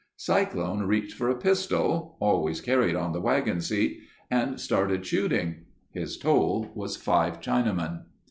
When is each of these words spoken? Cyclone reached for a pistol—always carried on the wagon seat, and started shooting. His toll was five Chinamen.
Cyclone 0.17 0.81
reached 0.87 1.13
for 1.15 1.29
a 1.29 1.37
pistol—always 1.37 2.59
carried 2.59 2.95
on 2.95 3.11
the 3.11 3.21
wagon 3.21 3.61
seat, 3.61 3.99
and 4.31 4.59
started 4.59 5.05
shooting. 5.05 5.65
His 5.91 6.17
toll 6.17 6.71
was 6.73 6.97
five 6.97 7.39
Chinamen. 7.39 8.05